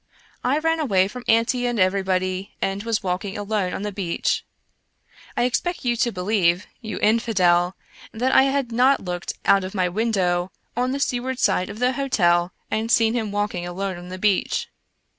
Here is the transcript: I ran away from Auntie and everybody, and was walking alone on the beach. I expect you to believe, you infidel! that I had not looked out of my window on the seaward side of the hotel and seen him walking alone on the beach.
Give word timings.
I 0.43 0.57
ran 0.57 0.79
away 0.79 1.07
from 1.07 1.23
Auntie 1.27 1.67
and 1.67 1.79
everybody, 1.79 2.55
and 2.59 2.81
was 2.81 3.03
walking 3.03 3.37
alone 3.37 3.71
on 3.71 3.83
the 3.83 3.91
beach. 3.91 4.43
I 5.37 5.43
expect 5.43 5.85
you 5.85 5.95
to 5.97 6.11
believe, 6.11 6.65
you 6.81 6.97
infidel! 7.03 7.75
that 8.11 8.31
I 8.33 8.45
had 8.45 8.71
not 8.71 9.05
looked 9.05 9.33
out 9.45 9.63
of 9.63 9.75
my 9.75 9.87
window 9.87 10.51
on 10.75 10.91
the 10.91 10.99
seaward 10.99 11.37
side 11.37 11.69
of 11.69 11.77
the 11.77 11.93
hotel 11.93 12.51
and 12.71 12.91
seen 12.91 13.13
him 13.13 13.31
walking 13.31 13.63
alone 13.63 13.95
on 13.99 14.09
the 14.09 14.17
beach. 14.17 14.69